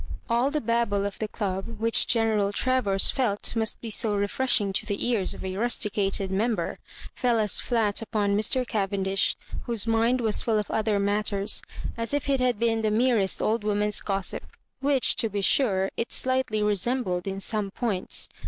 All 0.27 0.49
the 0.49 0.61
babble 0.61 1.05
of 1.05 1.19
the 1.19 1.27
club, 1.27 1.79
which 1.79 2.07
General 2.07 2.51
Travers 2.51 3.11
felt 3.11 3.55
must 3.55 3.79
be 3.81 3.91
so 3.91 4.15
refreshmg 4.17 4.73
to 4.73 4.85
the 4.87 5.07
ears 5.07 5.35
of 5.35 5.45
a 5.45 5.55
rusticated 5.57 6.31
member, 6.31 6.75
fell 7.13 7.37
as 7.37 7.59
flat 7.59 8.01
upon 8.01 8.35
Mr. 8.35 8.67
Cavendish, 8.67 9.35
whose 9.67 9.85
mind 9.85 10.19
was 10.19 10.41
full 10.41 10.57
of 10.57 10.71
other 10.71 10.97
mattery 10.97 11.61
as 11.97 12.15
if 12.15 12.29
it 12.29 12.39
had 12.39 12.57
been 12.57 12.81
the 12.81 12.89
merest 12.89 13.43
old 13.43 13.63
woman's 13.63 14.01
gossip, 14.01 14.41
Digitized 14.41 14.41
by 14.41 14.47
VjOOQIC 14.47 14.83
102 14.83 14.87
MISS 14.87 14.87
UABJOmBANKa 14.87 14.95
which, 14.95 15.15
to 15.17 15.29
be 15.29 15.41
sure, 15.43 15.91
it 15.95 16.11
slightly 16.11 16.63
resembled 16.63 17.27
in 17.27 17.39
some 17.39 17.69
points. 17.69 18.27